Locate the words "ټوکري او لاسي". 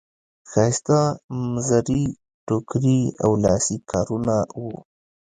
2.47-3.77